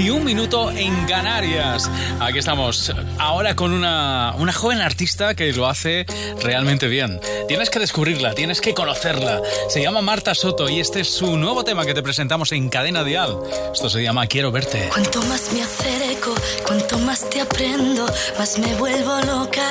[0.00, 1.90] y un minuto en Canarias.
[2.20, 6.06] Aquí estamos, ahora con una, una joven artista que lo hace
[6.42, 7.20] realmente bien.
[7.48, 9.40] Tienes que descubrirla, tienes que conocerla.
[9.68, 13.02] Se llama Marta Soto y este es su nuevo tema que te presentamos en Cadena
[13.02, 13.38] Dial.
[13.72, 14.88] Esto se llama Quiero verte.
[14.92, 16.34] Cuanto más me acerco,
[16.66, 18.06] cuanto más te aprendo,
[18.38, 19.68] más me vuelvo loca.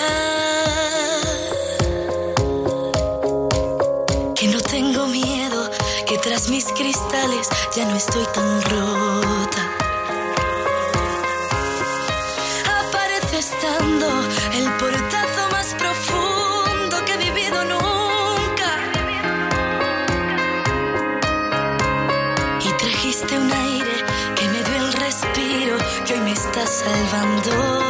[4.36, 5.72] Que no tengo miedo,
[6.06, 9.67] que tras mis cristales ya no estoy tan rota.
[13.38, 14.08] Aparece estando
[14.54, 18.70] el portazo más profundo que he vivido nunca.
[22.62, 24.04] Y trajiste un aire
[24.36, 27.87] que me dio el respiro que hoy me está salvando.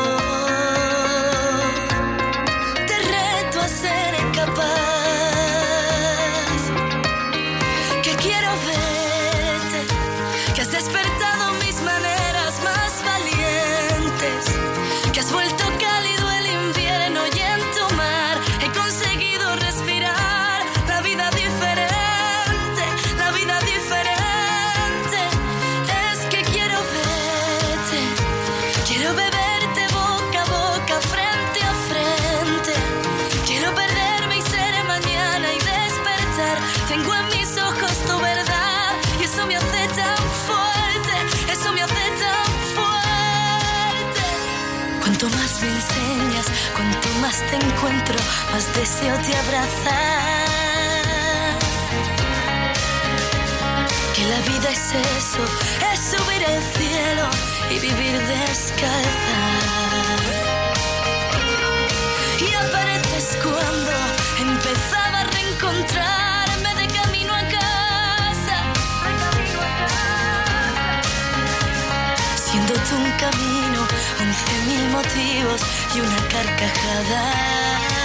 [47.58, 48.16] Encuentro,
[48.52, 50.38] más deseo te abrazar.
[54.16, 55.44] Que la vida es eso,
[55.92, 57.30] es subir al cielo
[57.70, 59.38] y vivir descalza.
[62.40, 63.92] Y apareces cuando
[64.39, 68.58] empezaba a reencontrarme de camino a casa.
[72.36, 73.46] Siendo tú un camino,
[74.97, 75.61] motivos
[75.95, 77.96] y una carcajada.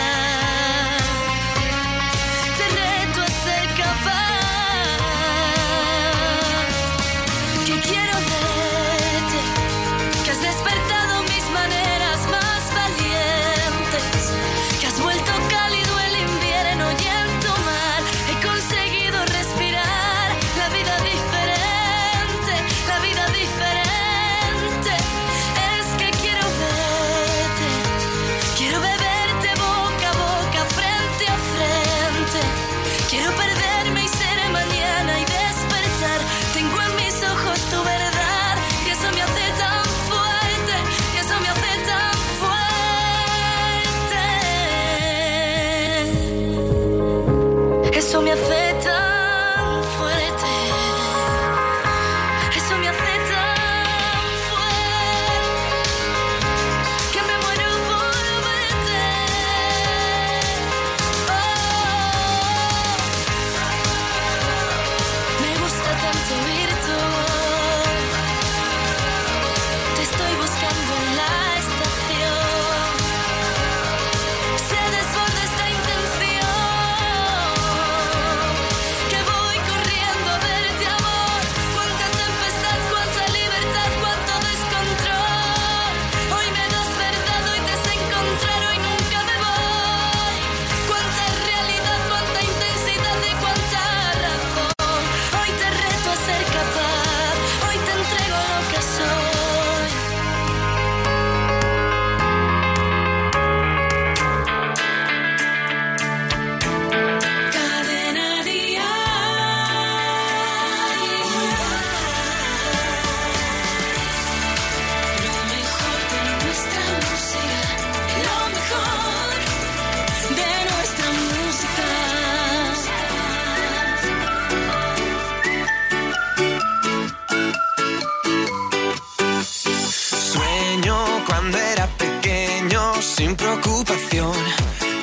[133.02, 134.32] Sin preocupación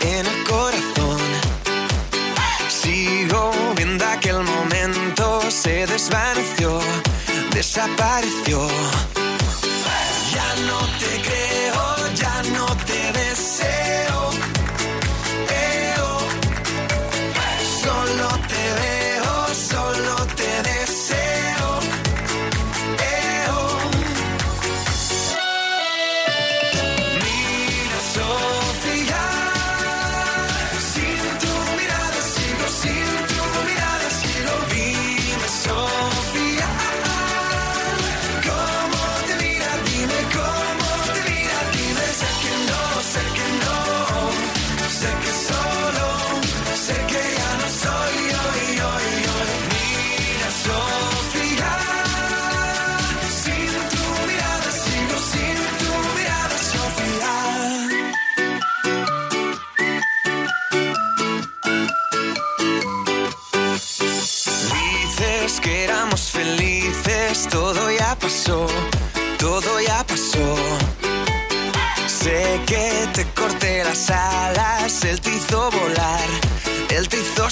[0.01, 1.19] en el corazón.
[2.69, 6.79] Sigo viendo aquel momento, se desvaneció,
[7.51, 8.67] desapareció.
[10.33, 10.98] Ya no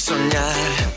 [0.08, 0.97] soñar.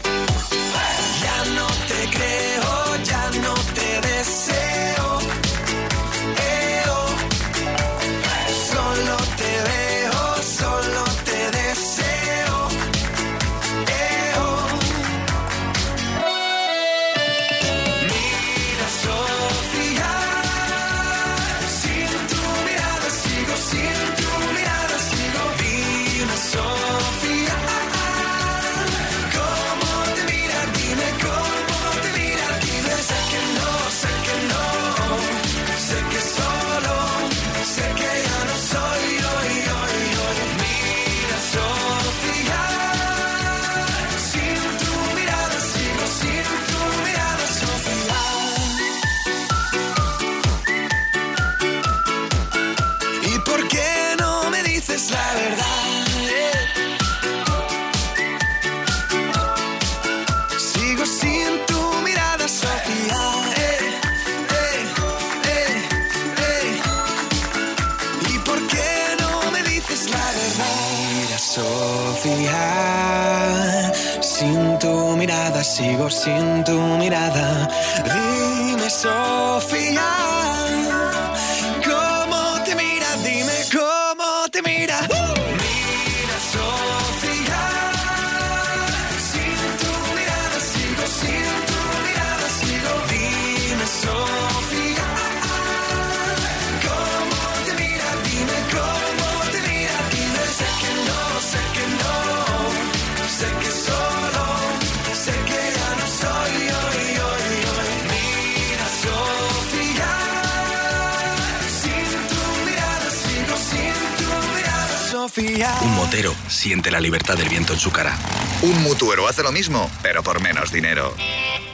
[116.61, 118.19] Siente la libertad del viento en su cara.
[118.61, 121.15] Un mutuero hace lo mismo, pero por menos dinero.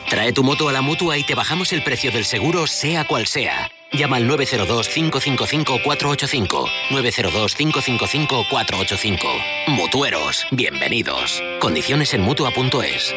[0.09, 3.27] Trae tu moto a la mutua y te bajamos el precio del seguro, sea cual
[3.27, 3.69] sea.
[3.93, 6.71] Llama al 902-555-485.
[6.91, 9.67] 902-555-485.
[9.67, 11.43] Mutueros, bienvenidos.
[11.59, 13.13] Condiciones en mutua.es.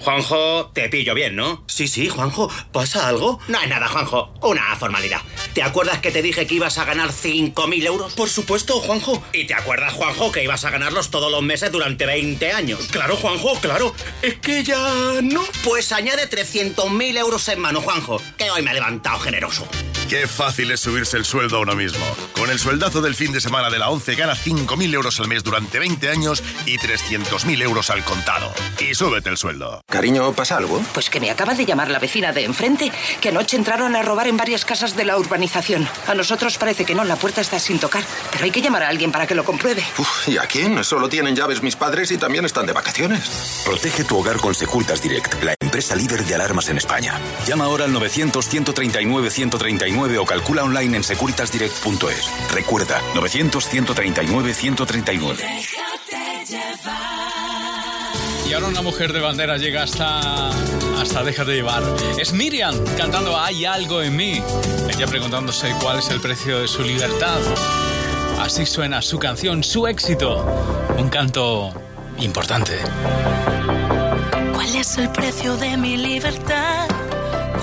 [0.00, 1.62] Juanjo, te pillo bien, ¿no?
[1.68, 3.38] Sí, sí, Juanjo, ¿pasa algo?
[3.46, 4.34] No es nada, Juanjo.
[4.42, 5.20] Una formalidad.
[5.54, 8.14] ¿Te acuerdas que te dije que ibas a ganar 5.000 euros?
[8.14, 9.22] Por supuesto, Juanjo.
[9.32, 12.88] ¿Y te acuerdas, Juanjo, que ibas a ganarlos todos los meses durante 20 años?
[12.90, 13.94] Claro, Juanjo, claro.
[14.22, 15.44] Es que ya no.
[15.62, 19.68] Pues añade 300.000 euros en mano, Juanjo, que hoy me ha levantado generoso.
[20.12, 22.04] Qué fácil es subirse el sueldo a uno mismo.
[22.34, 25.42] Con el sueldazo del fin de semana de la 11 gana 5.000 euros al mes
[25.42, 28.52] durante 20 años y 300.000 euros al contado.
[28.78, 29.80] Y súbete el sueldo.
[29.88, 30.82] Cariño, ¿pasa algo?
[30.92, 32.92] Pues que me acaba de llamar la vecina de enfrente,
[33.22, 35.88] que anoche entraron a robar en varias casas de la urbanización.
[36.06, 38.88] A nosotros parece que no, la puerta está sin tocar, pero hay que llamar a
[38.90, 39.82] alguien para que lo compruebe.
[39.96, 40.84] Uf, ¿y a quién?
[40.84, 43.62] Solo tienen llaves mis padres y también están de vacaciones.
[43.64, 47.18] Protege tu hogar con Securitas Direct, la empresa líder de alarmas en España.
[47.46, 47.92] Llama ahora al
[50.02, 52.30] 900-139-139 o calcula online en securitasdirect.es.
[52.50, 55.38] Recuerda, 900-139-139.
[58.48, 60.50] Y ahora una mujer de bandera llega hasta.
[61.00, 61.82] hasta Déjate llevar.
[62.18, 64.42] Es Miriam cantando Hay algo en mí.
[64.88, 67.38] Ella preguntándose cuál es el precio de su libertad.
[68.40, 70.44] Así suena su canción, su éxito.
[70.98, 71.72] Un canto
[72.18, 72.78] importante.
[74.52, 76.88] ¿Cuál es el precio de mi libertad?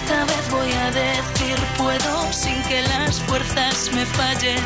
[0.00, 4.62] Esta vez voy a decir puedo sin que las fuerzas me fallen.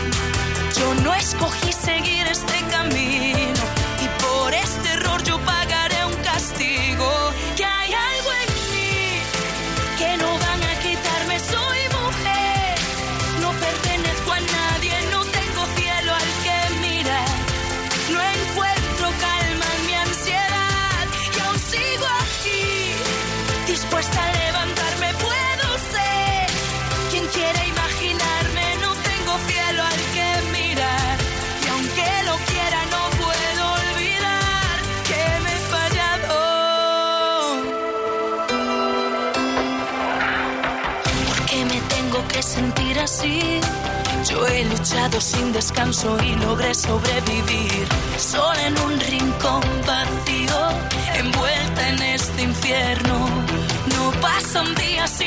[0.78, 3.62] Yo no escogí seguir este camino
[4.04, 6.91] y por este error yo pagaré un castigo.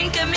[0.06, 0.35] Un día sin que me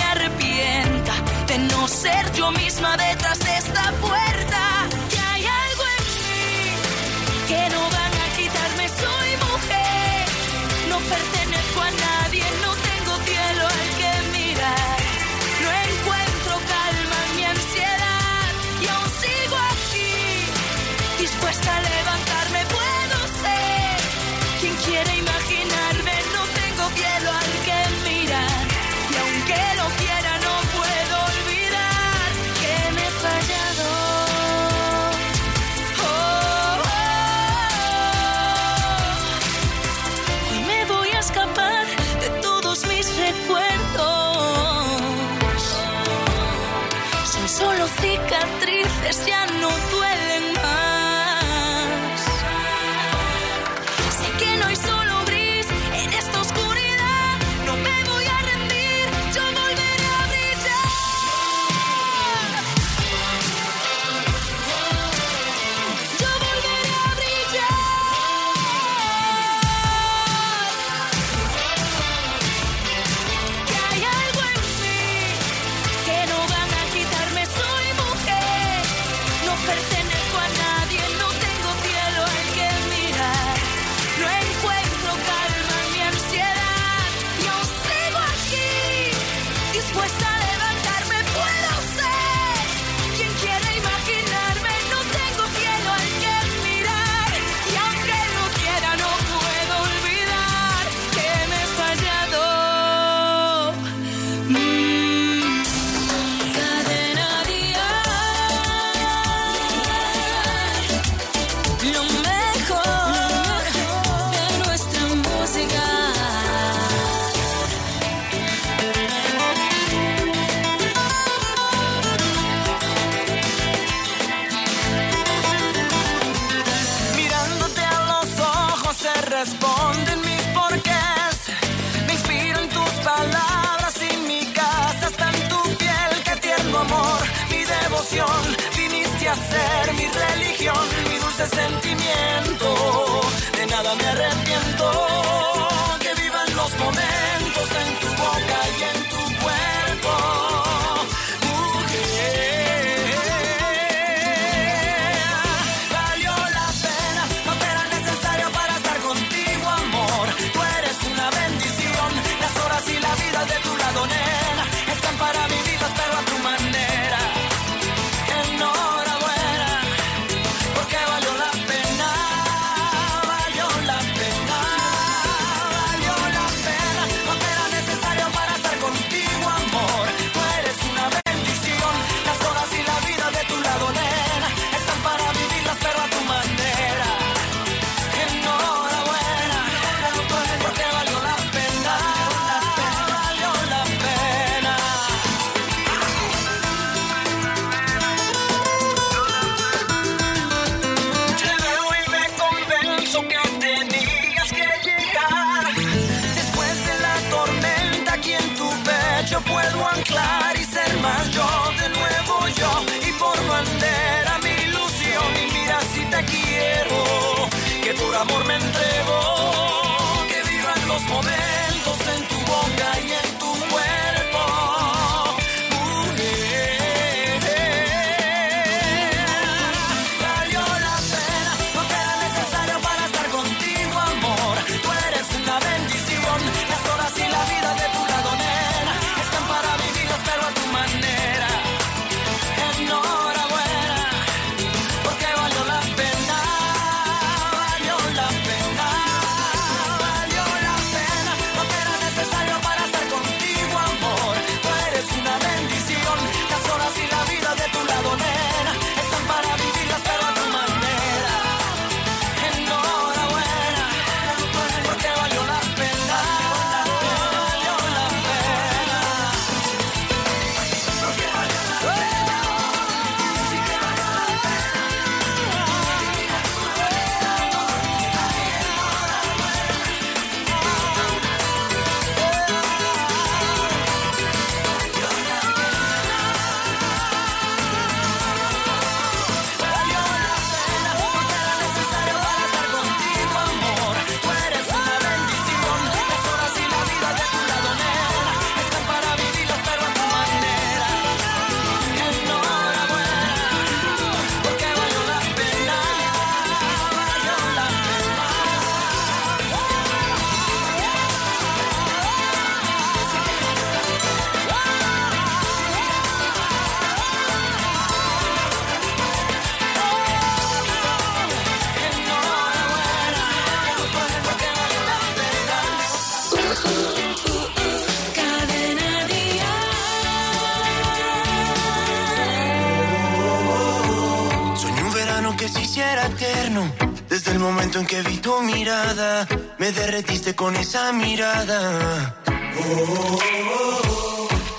[339.58, 342.16] me derretiste con esa mirada.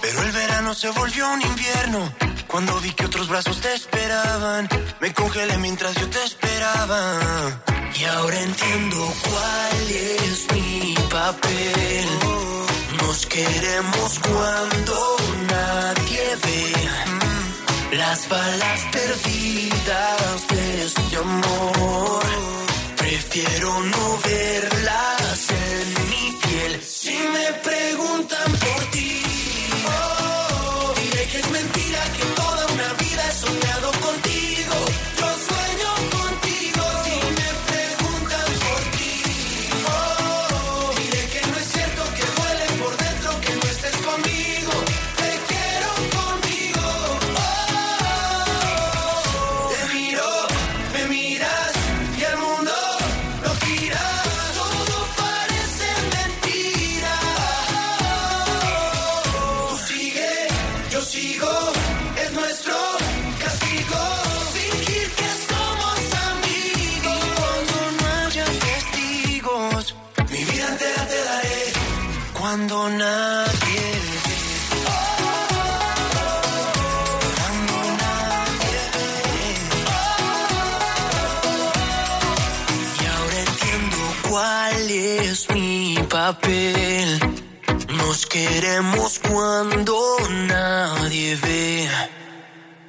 [0.02, 2.10] Pero el verano se volvió un invierno.
[2.48, 4.70] Cuando vi que otros brazos te esperaban,
[5.02, 7.20] me congelé mientras yo te esperaba.
[8.00, 12.08] Y ahora entiendo cuál es mi papel.
[13.02, 15.18] Nos queremos cuando
[15.50, 17.98] nadie ve.
[17.98, 22.69] Las balas perdidas de este amor.
[23.22, 26.82] Prefiero no verlas en mi piel.
[26.82, 29.22] Si me preguntan por ti,
[29.86, 33.92] oh, diré que es mentira que toda una vida he soñado
[72.50, 73.86] Cuando nadie
[83.46, 87.20] entiendo cuál es mi papel.
[87.90, 91.88] Nos queremos cuando nadie ve.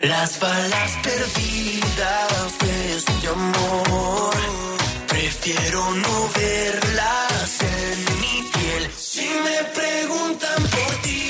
[0.01, 4.35] Las balas perdidas de este amor.
[5.07, 8.20] Prefiero no verlas en.
[8.97, 11.30] Si me preguntan por ti,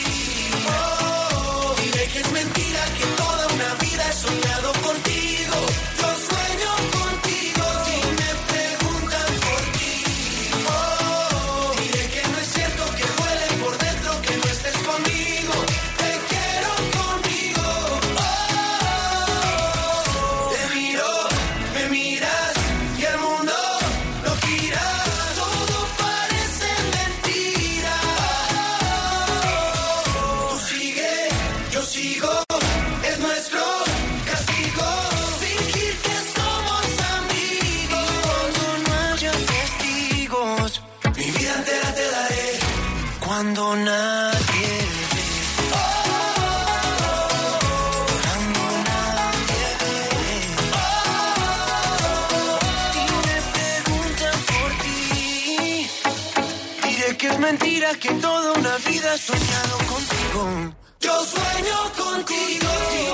[61.71, 63.10] sueño contigo.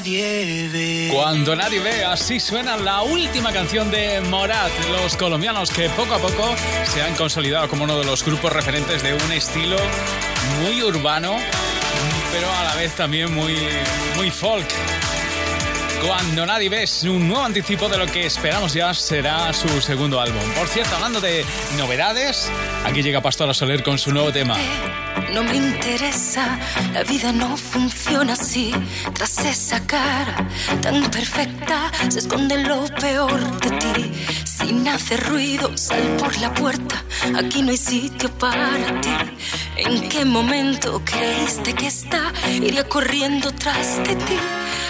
[0.00, 1.10] Nadie.
[1.12, 6.18] Cuando nadie ve, así suena la última canción de Morat, los colombianos que poco a
[6.18, 9.76] poco se han consolidado como uno de los grupos referentes de un estilo
[10.62, 11.36] muy urbano,
[12.32, 13.56] pero a la vez también muy,
[14.16, 14.68] muy folk.
[16.06, 20.18] Cuando nadie ve es un nuevo anticipo de lo que esperamos ya será su segundo
[20.18, 20.42] álbum.
[20.56, 21.44] Por cierto, hablando de
[21.76, 22.50] novedades,
[22.86, 24.56] aquí llega Pastora Soler con su nuevo tema.
[25.34, 26.58] No me interesa,
[26.92, 28.72] la vida no funciona así.
[29.14, 30.48] Tras esa cara
[30.82, 34.12] tan perfecta se esconde lo peor de ti.
[34.44, 37.02] Sin hacer ruido, sal por la puerta.
[37.36, 39.10] Aquí no hay sitio para ti.
[39.76, 44.38] ¿En qué momento creíste que esta iría corriendo tras de ti?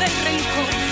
[0.00, 0.89] Del rencor.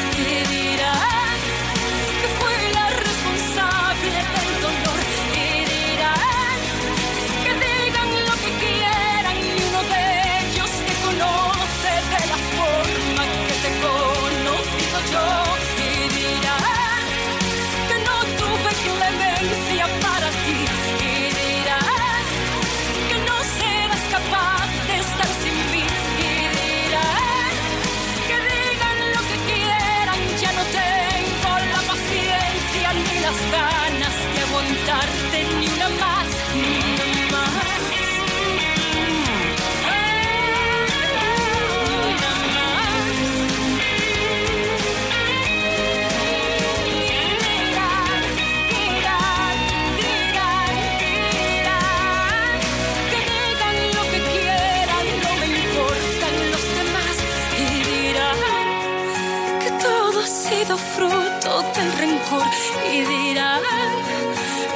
[62.93, 63.63] Y dirán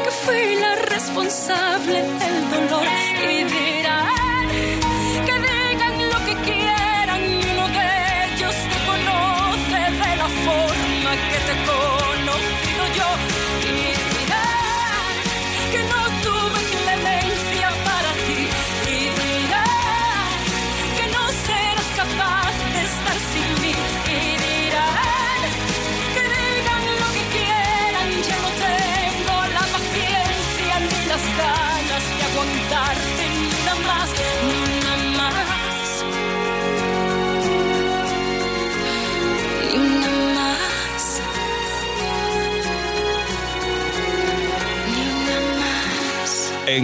[0.05, 2.22] que fui la responsable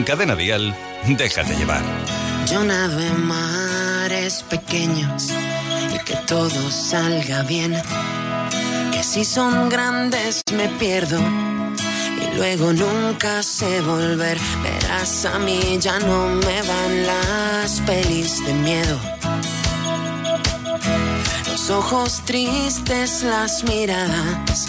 [0.09, 0.75] Cadena Dial,
[1.07, 1.83] déjate llevar.
[2.51, 5.29] Yo nado en mares pequeños
[5.95, 7.77] y que todo salga bien.
[8.91, 14.39] Que si son grandes me pierdo y luego nunca sé volver.
[14.63, 18.99] Verás, a mí ya no me van las pelis de miedo.
[21.49, 24.69] Los ojos tristes, las miradas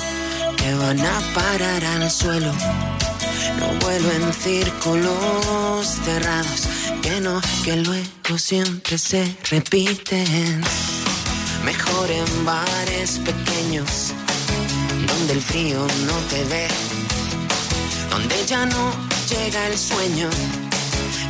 [0.57, 2.51] que van a parar al suelo.
[3.57, 6.67] No vuelo en círculos cerrados,
[7.01, 10.61] que no, que luego siempre se repiten.
[11.63, 14.13] Mejor en bares pequeños,
[15.07, 16.67] donde el frío no te ve,
[18.09, 18.91] donde ya no
[19.29, 20.29] llega el sueño.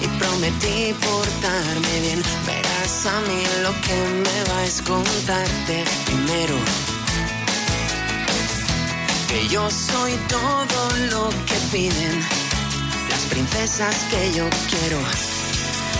[0.02, 6.56] Y prometí portarme bien, verás a mí lo que me va es contarte primero
[9.30, 12.20] que yo soy todo lo que piden
[13.12, 15.00] las princesas que yo quiero.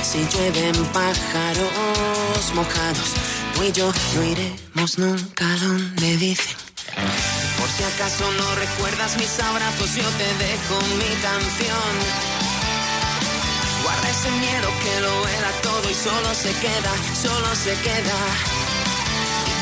[0.02, 3.10] Si llueven pájaros mojados,
[3.54, 6.58] tú y yo no iremos nunca donde dicen.
[7.60, 11.94] Por si acaso no recuerdas mis abrazos, yo te dejo mi canción.
[13.84, 18.69] Guarda ese miedo que lo vela todo y solo se queda, solo se queda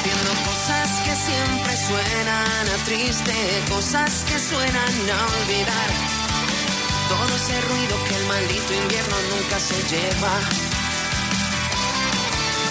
[0.08, 3.34] diciendo cosas que siempre suenan a triste,
[3.70, 5.90] cosas que suenan a olvidar.
[7.10, 10.34] Todo ese ruido que el maldito invierno nunca se lleva.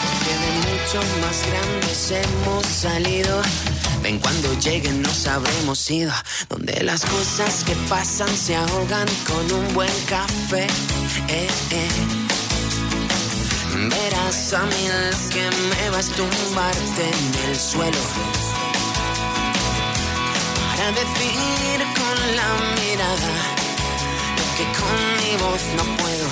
[0.02, 3.42] Porque de mucho más grandes hemos salido.
[4.02, 6.12] Ven cuando lleguen nos habremos ido.
[6.48, 10.66] Donde las cosas que pasan se ahogan con un buen café.
[11.28, 12.15] Eh, eh.
[13.88, 17.98] Verás a mí lo que me vas a tumbarte en el suelo.
[20.66, 22.48] Para decir con la
[22.80, 23.32] mirada
[24.38, 26.28] lo que con mi voz no puedo.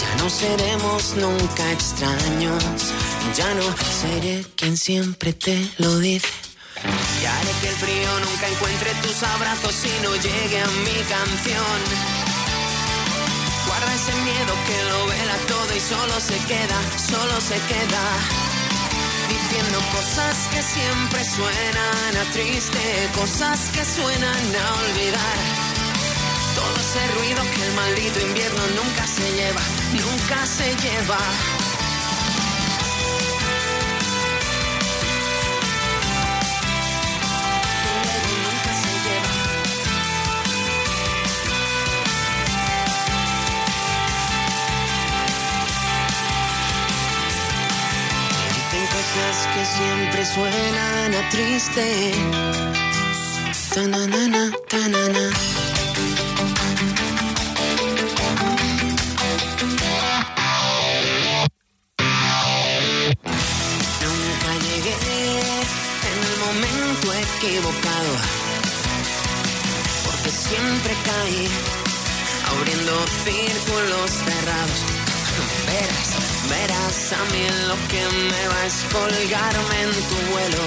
[0.00, 2.92] Ya no seremos nunca extraños.
[3.36, 3.64] Ya no
[4.00, 6.28] seré quien siempre te lo dice.
[7.22, 12.23] Y haré que el frío nunca encuentre tus abrazos y no llegue a mi canción.
[14.06, 18.04] Ese miedo que lo vela todo y solo se queda, solo se queda.
[19.30, 25.38] Diciendo cosas que siempre suenan a triste, cosas que suenan a olvidar.
[26.54, 29.62] Todo ese ruido que el maldito invierno nunca se lleva.
[29.94, 31.73] Nunca se lleva.
[49.64, 52.12] Siempre suenan a triste.
[53.74, 55.24] Ta-na-na-na, ta-na-na.
[64.02, 64.96] Nunca llegué
[66.10, 68.12] en el momento equivocado,
[70.04, 71.48] porque siempre caí
[72.50, 74.80] abriendo círculos cerrados.
[75.66, 76.13] Verás,
[76.48, 80.62] verás a mí lo que me va es colgarme en tu vuelo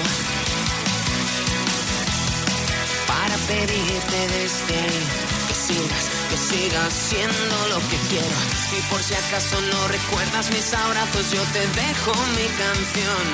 [3.06, 5.02] para pedirte desde ahí
[5.48, 8.38] que sigas, que sigas siendo lo que quiero.
[8.76, 13.24] Y por si acaso no recuerdas mis abrazos, yo te dejo mi canción.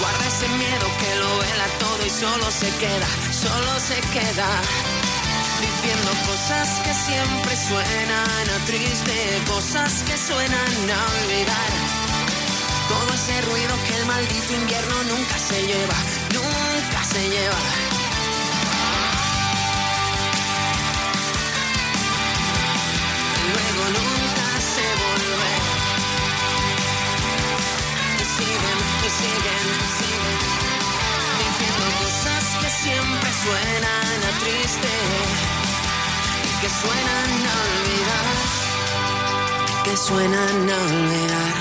[0.00, 4.48] Guarda ese miedo que lo vela todo y solo se queda, solo se queda
[5.62, 11.70] diciendo cosas que siempre suenan a triste, cosas que suenan a olvidar.
[12.88, 15.98] Todo ese ruido que el maldito invierno nunca se lleva,
[16.38, 17.62] nunca se lleva.
[23.52, 25.52] Luego nunca se vuelve.
[28.20, 30.38] Y siguen, y siguen, y siguen.
[31.42, 34.01] Diciendo cosas que siempre suenan
[36.62, 38.26] que suenan a olvidar,
[39.82, 41.54] que suenan a olvidar.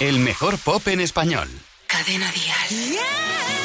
[0.00, 1.48] El mejor pop en español.
[1.86, 2.96] Cadena Dial.
[2.96, 3.61] La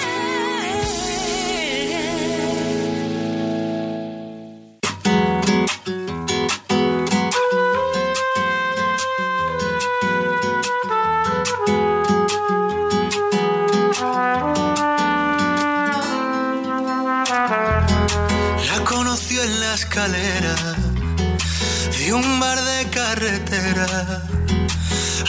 [21.98, 24.22] de un bar de carretera.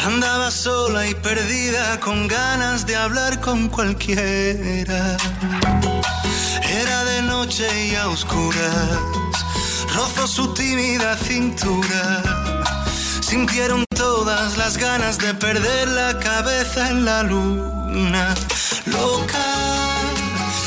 [0.05, 5.17] Andaba sola y perdida con ganas de hablar con cualquiera.
[6.63, 8.99] Era de noche y a oscuras,
[9.95, 12.23] rozó su tímida cintura.
[13.23, 18.35] Sintieron todas las ganas de perder la cabeza en la luna.
[18.85, 19.47] Loca,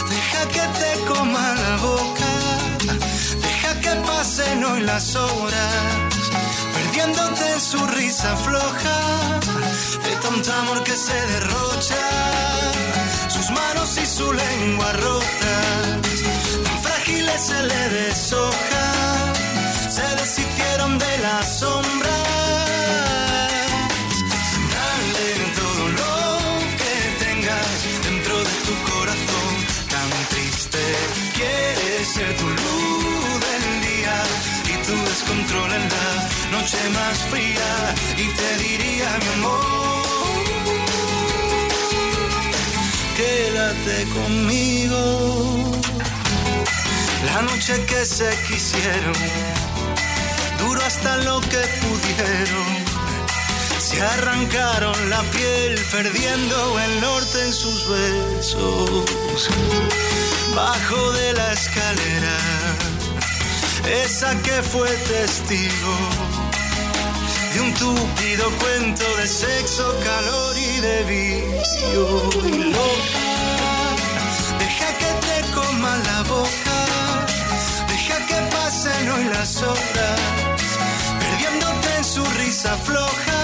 [0.09, 2.30] deja que te coma la boca,
[4.41, 5.73] pasen hoy las horas,
[6.73, 8.99] perdiéndote en su risa floja,
[10.03, 12.05] de tanto amor que se derrocha,
[13.29, 16.01] sus manos y su lengua rotas,
[16.63, 19.33] tan frágiles se le deshoja,
[19.89, 22.11] se deshicieron de las sombras.
[24.73, 25.81] Dale todo
[35.53, 37.95] la noche más fría.
[38.17, 39.59] Y te diría, mi amor,
[43.17, 45.71] quédate conmigo.
[47.25, 49.13] La noche que se quisieron
[50.59, 52.91] duró hasta lo que pudieron.
[53.79, 59.49] Se arrancaron la piel perdiendo el norte en sus besos.
[60.55, 62.37] Bajo de la escalera,
[63.85, 65.95] esa que fue testigo
[67.53, 72.03] de un túpido cuento de sexo, calor y de vicio.
[72.75, 73.29] Loca,
[74.59, 76.77] deja que te coma la boca,
[77.87, 80.19] deja que pasen hoy las horas
[81.19, 83.39] perdiéndote en su risa floja,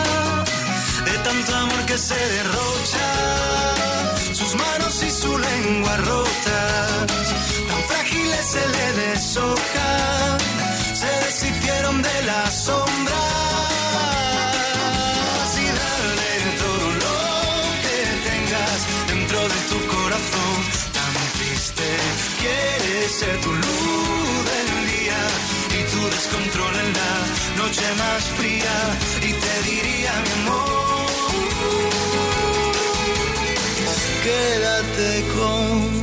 [1.05, 3.07] de tanto amor que se derrocha,
[4.33, 7.33] sus manos y su lengua rotas,
[7.87, 10.37] frágiles se le deshojan,
[10.93, 13.17] se deshicieron de las sombras.
[15.63, 16.31] Y dale
[16.63, 17.17] todo lo
[17.83, 18.79] que tengas
[19.11, 20.55] dentro de tu corazón,
[20.97, 21.87] tan triste,
[22.41, 25.21] quieres ser tu luz del día
[25.77, 27.13] y tu descontrol en la
[27.61, 28.75] noche más fría
[29.21, 30.77] y te diría mi amor
[34.27, 35.96] quédate conmigo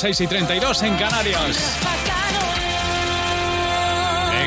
[0.00, 1.76] 7 y 32, 6 y 32 en Canarias.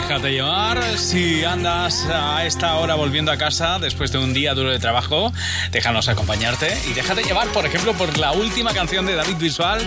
[0.10, 0.98] Déjate llevar.
[0.98, 5.32] Si andas a esta hora volviendo a casa después de un día duro de trabajo,
[5.72, 9.86] déjanos acompañarte y déjate llevar, por ejemplo, por la última canción de David Visual,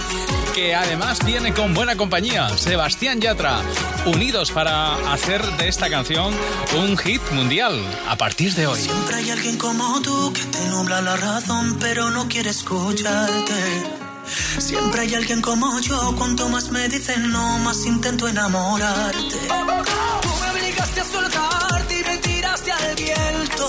[0.55, 3.62] que además viene con buena compañía, Sebastián Yatra,
[4.07, 6.33] unidos para hacer de esta canción
[6.79, 8.81] un hit mundial a partir de hoy.
[8.81, 14.12] Siempre hay alguien como tú que te nubla la razón, pero no quiere escucharte.
[14.59, 19.37] Siempre hay alguien como yo, cuanto más me dicen no, más intento enamorarte.
[19.49, 23.68] Tú me obligaste a soltarte y me tiraste al viento.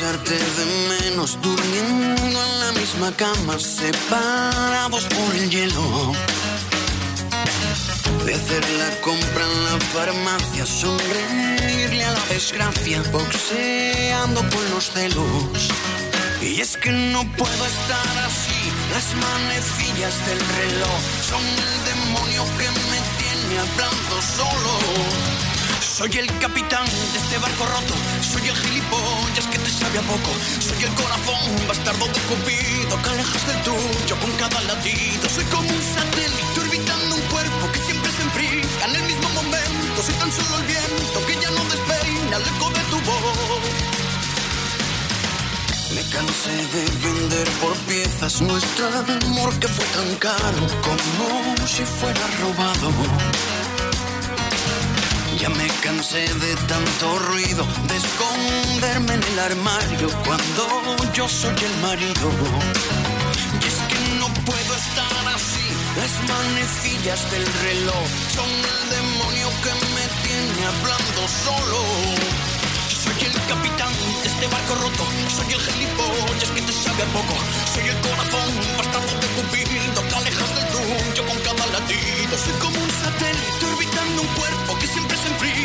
[0.00, 6.12] de menos durmiendo en la misma cama, separados por el hielo.
[8.24, 15.68] De hacer la compra en la farmacia, sonreírle a la desgracia, boxeando con los celos.
[16.40, 18.62] Y es que no puedo estar así,
[18.94, 25.49] las manecillas del reloj son el demonio que me tiene hablando solo.
[26.00, 30.32] Soy el capitán de este barco roto, soy el gilipollas que te sabe a poco,
[30.58, 35.28] soy el corazón bastardo de Cupido que alejas del tuyo con cada latido.
[35.28, 40.02] Soy como un satélite orbitando un cuerpo que siempre se enfría en el mismo momento.
[40.02, 43.60] Soy tan solo el viento que ya no despeina el eco de tu voz.
[45.94, 52.26] Me cansé de vender por piezas nuestro amor que fue tan caro como si fuera
[52.40, 53.49] robado.
[55.40, 61.76] Ya me cansé de tanto ruido, de esconderme en el armario cuando yo soy el
[61.80, 62.28] marido.
[63.62, 65.66] Y es que no puedo estar así,
[65.96, 71.80] las manecillas del reloj son el demonio que me tiene hablando solo.
[73.48, 75.04] capitán de este barco roto.
[75.36, 77.34] Soy el gilipollas que te sabe a poco.
[77.72, 82.32] Soy el corazón bastardo de cupido que alejas del tuyo con cada latido.
[82.44, 83.69] Soy como un satélite
[84.20, 85.59] un cuerpo que siempre se enfría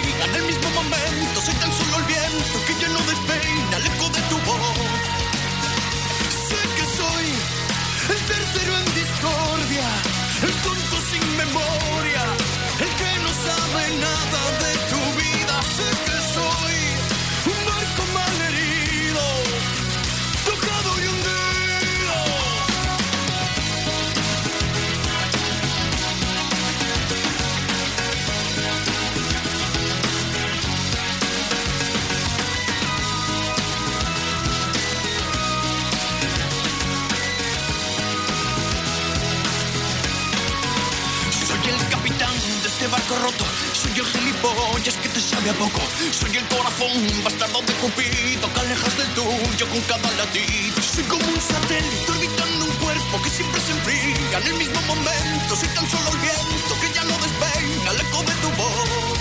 [45.53, 45.81] poco.
[46.11, 50.81] Soy el corazón bastardo de Cupido que alejas del tuyo con cada latido.
[50.81, 55.55] Soy como un satélite orbitando un cuerpo que siempre se enfría en el mismo momento.
[55.55, 59.19] Soy tan solo el viento que ya no despeina el eco de tu voz.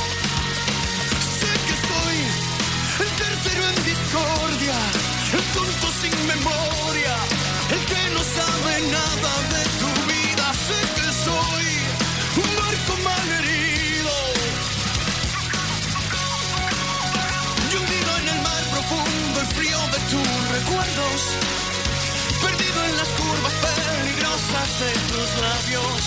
[1.41, 2.18] Sé que soy
[3.05, 4.77] el tercero en discordia,
[5.35, 7.16] el tonto sin memoria,
[7.70, 10.25] el que no sabe nada de tu vida.
[24.55, 26.03] De tus labios.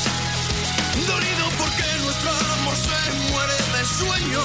[1.06, 4.44] Dolido porque nuestro amor se muere de sueño.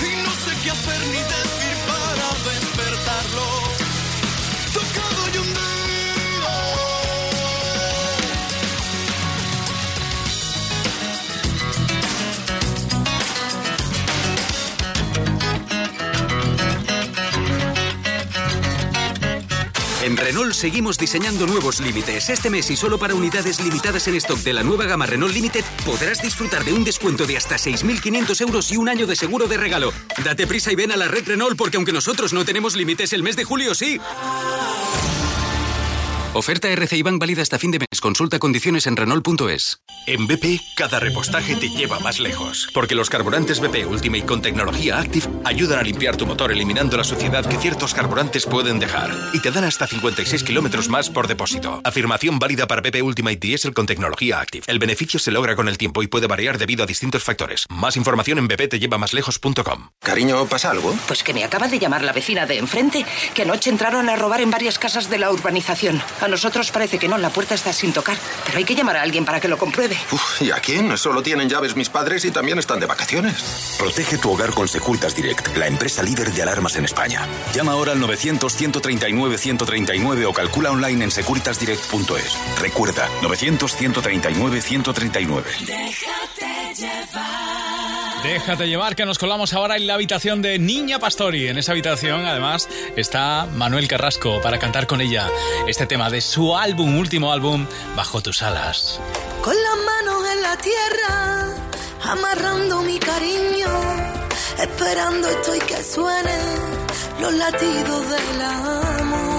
[0.00, 1.59] Y no sé qué hacer ni decir
[20.10, 22.30] En Renault seguimos diseñando nuevos límites.
[22.30, 25.64] Este mes y solo para unidades limitadas en stock de la nueva gama Renault Limited
[25.86, 29.56] podrás disfrutar de un descuento de hasta 6.500 euros y un año de seguro de
[29.56, 29.92] regalo.
[30.24, 33.22] Date prisa y ven a la red Renault porque aunque nosotros no tenemos límites, el
[33.22, 34.00] mes de julio sí.
[36.32, 38.00] Oferta RCI Bank válida hasta fin de mes.
[38.00, 39.80] Consulta condiciones en Renault.es.
[40.06, 42.68] En BP, cada repostaje te lleva más lejos.
[42.72, 47.02] Porque los carburantes BP Ultimate con tecnología Active ayudan a limpiar tu motor eliminando la
[47.02, 49.10] suciedad que ciertos carburantes pueden dejar.
[49.32, 51.80] Y te dan hasta 56 kilómetros más por depósito.
[51.82, 54.64] Afirmación válida para BP Ultimate Diesel con tecnología Active.
[54.68, 57.66] El beneficio se logra con el tiempo y puede variar debido a distintos factores.
[57.68, 59.90] Más información en bptellevamaslejos.com.
[59.98, 60.96] Cariño, ¿pasa algo?
[61.08, 63.04] Pues que me acaba de llamar la vecina de enfrente,
[63.34, 66.00] que anoche entraron a robar en varias casas de la urbanización.
[66.30, 68.16] A nosotros parece que no, la puerta está sin tocar,
[68.46, 69.98] pero hay que llamar a alguien para que lo compruebe.
[70.12, 70.96] Uf, ¿y a quién?
[70.96, 73.74] Solo tienen llaves mis padres y también están de vacaciones.
[73.80, 77.26] Protege tu hogar con Securitas Direct, la empresa líder de alarmas en España.
[77.52, 82.38] Llama ahora al 900-139-139 o calcula online en securitasdirect.es.
[82.60, 85.42] Recuerda, 900-139-139.
[85.66, 88.09] Déjate llevar.
[88.22, 91.48] Déjate llevar, que nos colamos ahora en la habitación de Niña Pastori.
[91.48, 95.26] En esa habitación, además, está Manuel Carrasco para cantar con ella
[95.66, 97.66] este tema de su álbum, último álbum,
[97.96, 99.00] Bajo tus alas.
[99.42, 101.54] Con las manos en la tierra,
[102.02, 103.68] amarrando mi cariño,
[104.62, 106.40] esperando estoy que suenen
[107.20, 109.29] los latidos del amor.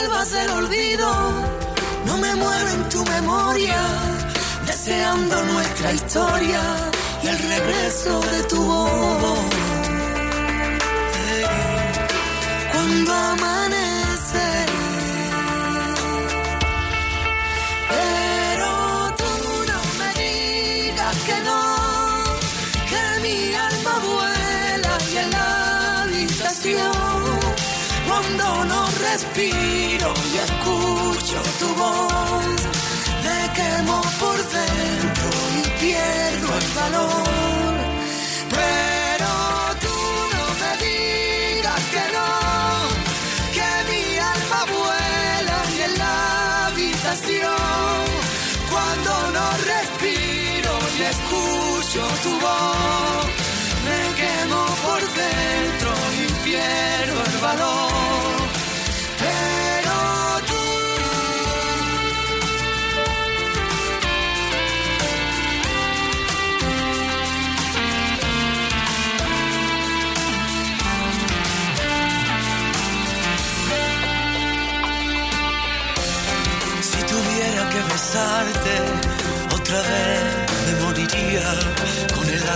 [0.00, 1.08] Salvas del olvido,
[2.06, 3.80] no me muero en tu memoria,
[4.66, 6.60] deseando nuestra historia
[7.22, 9.38] y el regreso de tu voz.
[12.72, 13.79] Cuando amanece,
[29.12, 32.60] respiro y escucho tu voz,
[33.24, 37.76] me quemo por dentro y pierdo el valor.
[38.58, 39.30] Pero
[39.84, 39.96] tú
[40.36, 42.30] no me digas que no,
[43.56, 44.04] que mi
[44.34, 48.04] alma vuela y en la habitación,
[48.70, 53.26] cuando no respiro y escucho tu voz,
[53.86, 55.90] me quemo por dentro
[56.20, 57.89] y pierdo el valor.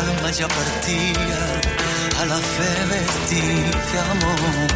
[0.03, 1.41] Alma ya partía
[2.21, 2.71] a la fe
[3.93, 4.69] de amor.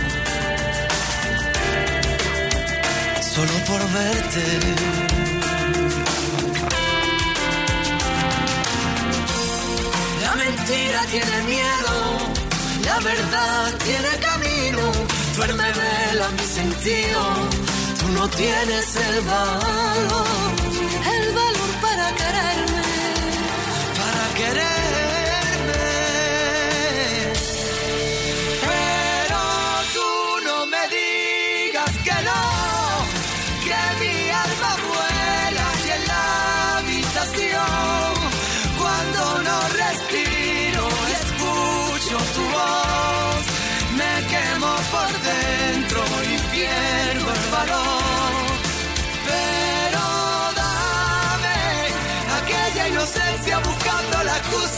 [3.34, 4.44] Solo por verte.
[10.22, 11.94] La mentira tiene miedo,
[12.84, 14.82] la verdad tiene camino.
[15.36, 17.20] Duerme, vela mi sentido,
[17.98, 20.26] tú no tienes el valor.
[21.14, 21.57] El valor
[22.08, 22.82] para quererme.
[23.96, 24.77] Para quererme.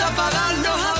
[0.00, 0.99] Excusa para.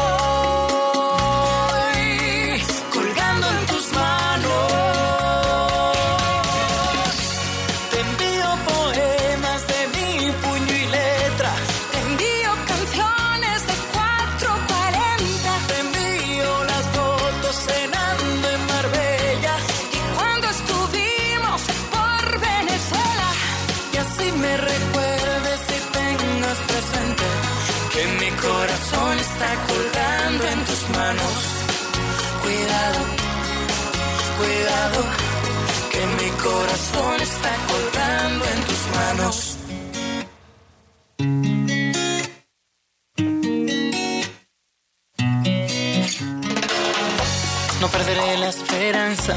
[48.03, 49.35] perderé la esperanza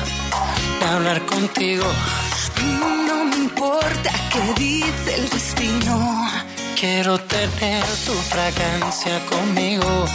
[0.80, 1.84] de hablar contigo.
[3.08, 5.94] No me importa qué dice el destino.
[6.80, 10.06] Quiero tener tu fragancia conmigo.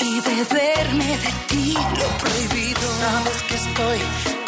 [0.00, 2.86] Y beberme de ti lo prohibido.
[3.02, 3.98] Sabes que estoy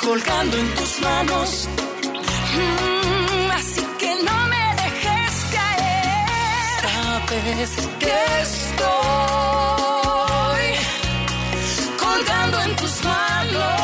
[0.04, 1.68] colgando en tus manos.
[2.56, 6.80] Mm, así que no me dejes caer.
[6.94, 8.99] Sabes que estoy
[12.98, 13.79] colgando en tus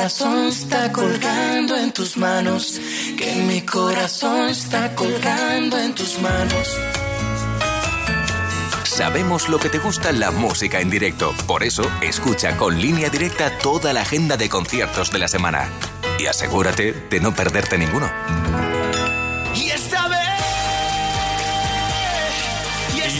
[0.00, 2.80] corazón está colgando en tus manos,
[3.18, 6.78] que mi corazón está colgando en tus manos.
[8.84, 11.34] Sabemos lo que te gusta la música en directo.
[11.46, 15.68] Por eso, escucha con línea directa toda la agenda de conciertos de la semana.
[16.18, 18.10] Y asegúrate de no perderte ninguno.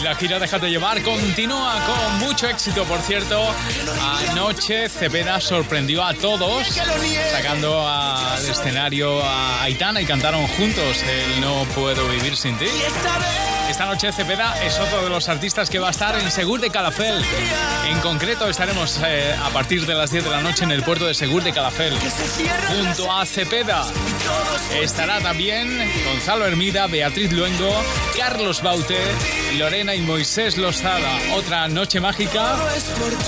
[0.03, 3.39] La gira Déjate llevar continúa con mucho éxito, por cierto.
[4.29, 6.67] Anoche Cepeda sorprendió a todos
[7.31, 12.65] sacando al escenario a Aitana y cantaron juntos el No puedo vivir sin ti.
[13.71, 16.69] Esta noche Cepeda es otro de los artistas que va a estar en Segur de
[16.69, 17.23] Calafel.
[17.87, 21.05] En concreto estaremos eh, a partir de las 10 de la noche en el puerto
[21.05, 21.97] de Segur de Calafel.
[22.67, 23.85] Junto a Cepeda
[24.77, 25.69] estará también
[26.05, 27.73] Gonzalo Hermida, Beatriz Luengo,
[28.17, 28.99] Carlos Baute,
[29.57, 31.09] Lorena y Moisés Lozada.
[31.33, 32.57] Otra noche mágica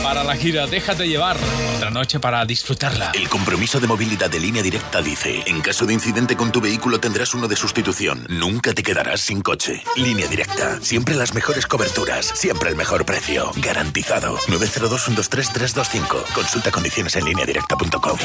[0.03, 1.37] para la gira Déjate llevar.
[1.77, 3.11] Otra noche para disfrutarla.
[3.13, 6.99] El compromiso de movilidad de línea directa dice, en caso de incidente con tu vehículo
[6.99, 8.25] tendrás uno de sustitución.
[8.27, 9.83] Nunca te quedarás sin coche.
[9.95, 10.79] Línea directa.
[10.81, 12.25] Siempre las mejores coberturas.
[12.34, 13.51] Siempre el mejor precio.
[13.57, 14.38] Garantizado.
[14.47, 16.34] 902-123-325.
[16.34, 18.17] Consulta condiciones en línea directa.com.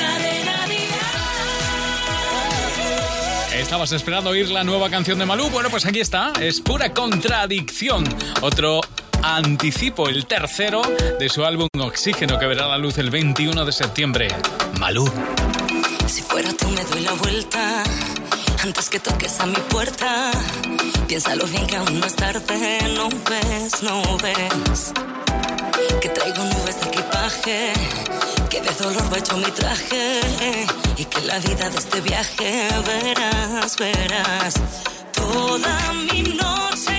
[3.54, 5.50] ¿Estabas esperando oír la nueva canción de Malú?
[5.50, 6.32] Bueno, pues aquí está.
[6.40, 8.04] Es pura contradicción.
[8.40, 8.80] Otro
[9.22, 10.80] anticipo, el tercero
[11.18, 14.28] de su álbum Oxígeno que verá la luz el 21 de septiembre.
[14.78, 15.12] Malú.
[16.08, 17.82] Si fuera tú me doy la vuelta
[18.62, 20.30] antes que toques a mi puerta.
[21.06, 24.92] Piénsalo bien que aún no es tarde, no ves, no ves.
[26.00, 27.72] Que traigo nubes de equipaje,
[28.48, 30.20] que de dolor va hecho mi traje.
[30.96, 34.54] Y que la vida de este viaje verás, verás.
[35.12, 36.97] Toda mi noche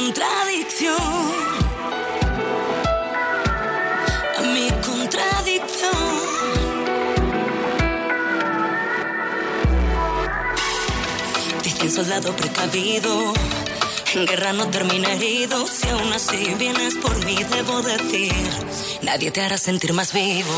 [0.00, 1.10] mi contradicción.
[11.90, 13.34] Soldado precavido,
[14.14, 15.66] en guerra no termina herido.
[15.66, 18.32] Si aún así vienes por mí, debo decir,
[19.02, 20.54] nadie te hará sentir más vivo.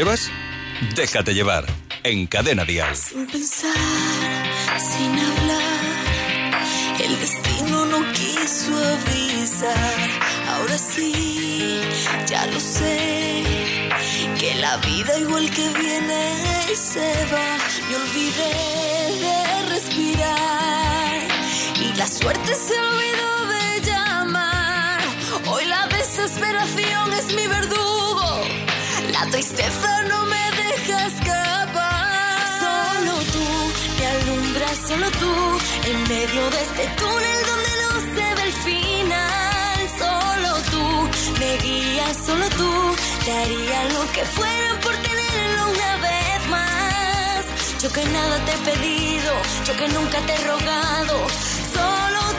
[0.00, 0.30] Llevas?
[0.96, 1.64] Déjate llevar.
[2.02, 2.96] En Cadena Dial.
[2.96, 3.70] Sin pensar,
[4.78, 6.62] sin hablar,
[7.04, 9.98] el destino no quiso avisar.
[10.52, 11.82] Ahora sí,
[12.26, 13.44] ya lo sé,
[14.38, 16.22] que la vida igual que viene
[16.74, 17.48] se va.
[17.88, 18.54] Me olvidé
[19.26, 21.20] de respirar
[21.84, 25.00] y la suerte se olvidó de llamar.
[25.46, 28.09] Hoy la desesperación es mi verdugo,
[29.20, 32.40] Gato y Stefano me deja escapar.
[32.64, 33.46] Solo tú
[33.98, 35.34] me alumbras, solo tú,
[35.90, 39.78] en medio de este túnel donde no se ve el final.
[39.98, 42.72] Solo tú me guías, solo tú,
[43.26, 47.44] daría lo que fuera por tenerlo una vez más.
[47.82, 49.32] Yo que nada te he pedido,
[49.66, 51.16] yo que nunca te he rogado,
[51.74, 52.29] solo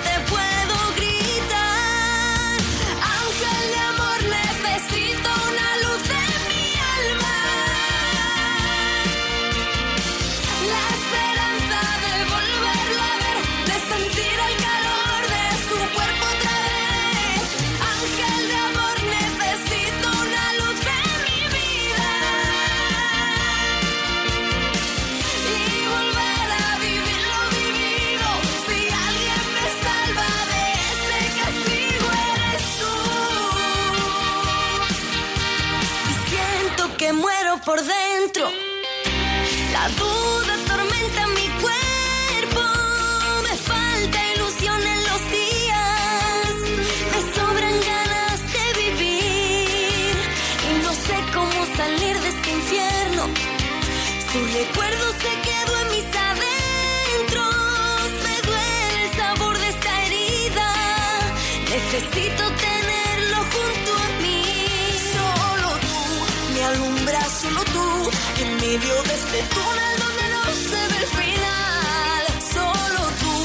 [68.73, 72.23] exilio desde este túnel donde no se ve el final.
[72.53, 73.35] Solo tú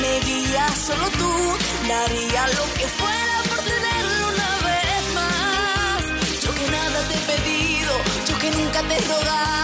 [0.00, 1.32] me guías, solo tú
[1.86, 6.42] daría lo que fuera por tenerlo una vez más.
[6.42, 7.92] Yo que nada te he pedido,
[8.28, 9.59] yo que nunca te he rogado.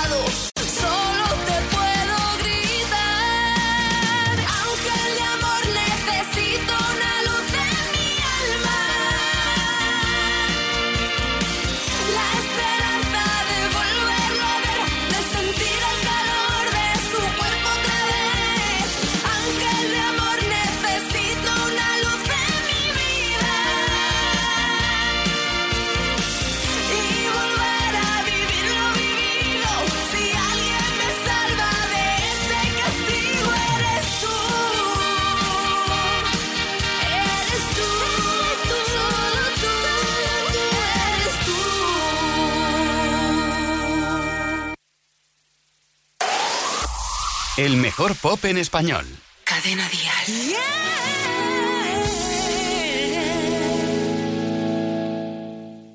[47.57, 49.07] El mejor pop en español.
[49.45, 50.27] Cadena Díaz.
[50.27, 50.59] Yeah.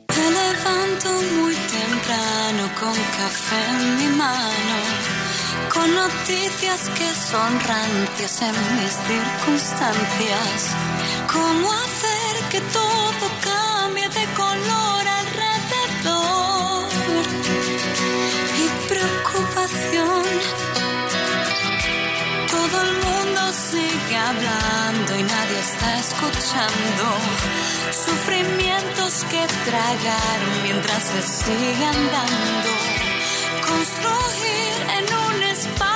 [0.07, 4.75] Te levanto muy temprano con café en mi mano.
[5.71, 10.75] Con noticias que son rancias en mis circunstancias.
[11.31, 16.87] ¿Cómo hacer que todo cambie de color alrededor?
[18.57, 20.70] Mi preocupación
[24.31, 27.03] hablando y nadie está escuchando.
[27.91, 32.71] Sufrimientos que tragar mientras se sigan dando.
[33.67, 35.90] Construir en un espacio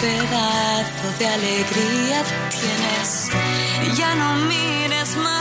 [0.00, 3.28] pedazo de alegría tienes.
[3.96, 5.37] Ya no mires más.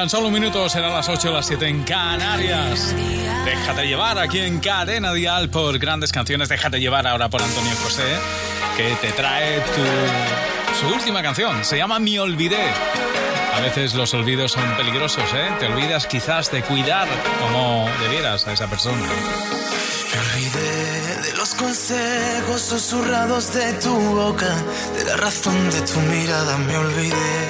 [0.00, 2.94] Tan solo un minuto serán las 8 o las 7 en Canarias.
[3.44, 6.48] Déjate llevar aquí en Cadena Dial por grandes canciones.
[6.48, 8.16] Déjate llevar ahora por Antonio José,
[8.78, 11.66] que te trae tu, su última canción.
[11.66, 12.64] Se llama Mi Olvidé.
[13.52, 15.50] A veces los olvidos son peligrosos, ¿eh?
[15.58, 17.06] Te olvidas quizás de cuidar
[17.38, 19.02] como debieras a esa persona.
[19.02, 24.56] Me olvidé de los consejos susurrados de tu boca,
[24.96, 26.56] de la razón de tu mirada.
[26.56, 27.49] Me olvidé